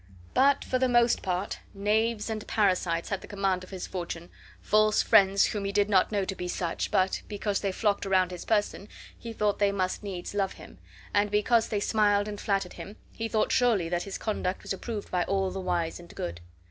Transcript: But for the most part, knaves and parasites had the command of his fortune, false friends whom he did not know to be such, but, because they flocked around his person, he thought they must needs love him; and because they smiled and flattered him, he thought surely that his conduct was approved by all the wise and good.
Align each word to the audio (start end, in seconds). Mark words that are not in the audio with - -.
But 0.33 0.65
for 0.65 0.79
the 0.79 0.89
most 0.89 1.21
part, 1.21 1.59
knaves 1.75 2.27
and 2.27 2.47
parasites 2.47 3.09
had 3.09 3.21
the 3.21 3.27
command 3.27 3.63
of 3.63 3.69
his 3.69 3.85
fortune, 3.85 4.31
false 4.59 5.03
friends 5.03 5.45
whom 5.45 5.63
he 5.63 5.71
did 5.71 5.89
not 5.91 6.11
know 6.11 6.25
to 6.25 6.33
be 6.35 6.47
such, 6.47 6.89
but, 6.89 7.21
because 7.27 7.59
they 7.59 7.71
flocked 7.71 8.07
around 8.07 8.31
his 8.31 8.43
person, 8.43 8.89
he 9.15 9.31
thought 9.31 9.59
they 9.59 9.71
must 9.71 10.01
needs 10.01 10.33
love 10.33 10.53
him; 10.53 10.79
and 11.13 11.29
because 11.29 11.67
they 11.67 11.79
smiled 11.79 12.27
and 12.27 12.41
flattered 12.41 12.73
him, 12.73 12.95
he 13.11 13.27
thought 13.27 13.51
surely 13.51 13.89
that 13.89 14.01
his 14.01 14.17
conduct 14.17 14.63
was 14.63 14.73
approved 14.73 15.11
by 15.11 15.23
all 15.25 15.51
the 15.51 15.61
wise 15.61 15.99
and 15.99 16.15
good. 16.15 16.41